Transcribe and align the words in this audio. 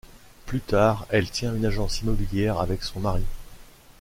Plus 0.47 0.61
tard, 0.61 1.05
elle 1.11 1.29
tient 1.29 1.53
une 1.53 1.67
agence 1.67 2.01
immobilière 2.01 2.57
avec 2.59 2.81
son 2.83 2.99
mari. 3.01 3.21